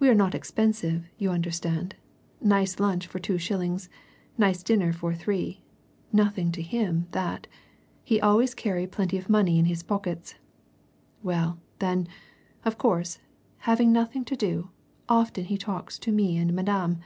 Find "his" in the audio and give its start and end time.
9.66-9.84